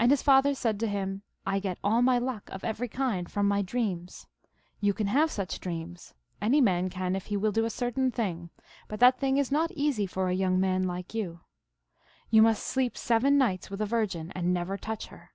[0.00, 3.46] And his father said to him, I get all my luck of every kind from
[3.46, 4.26] my dreams.
[4.80, 8.50] You can have such dreams; any man can, if he will do a certain thing;
[8.88, 11.38] but that thing is not easy for a young man like you.
[12.30, 15.30] You must sleep seven nights with a virgin, and never touch her.